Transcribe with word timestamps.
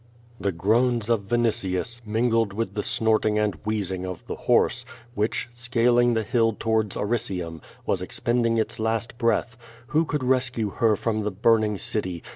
The 0.39 0.51
groans 0.51 1.09
of 1.09 1.27
Vinitius, 1.27 2.01
mingled 2.07 2.53
with 2.53 2.73
the 2.73 2.81
snorting 2.81 3.37
and 3.37 3.53
wheezing 3.63 4.03
of 4.03 4.25
the 4.25 4.33
horse, 4.33 4.83
which, 5.13 5.47
scaling 5.53 6.15
the 6.15 6.23
hill 6.23 6.53
towards 6.59 6.97
Ari 6.97 7.19
cium, 7.19 7.61
was 7.85 8.01
expending 8.01 8.57
its 8.57 8.79
last 8.79 9.19
breath. 9.19 9.57
Who 9.89 10.05
could 10.05 10.23
rescue 10.23 10.71
her 10.71 10.95
from 10.95 11.21
the 11.21 11.29
burning 11.29 11.77
city? 11.77 12.23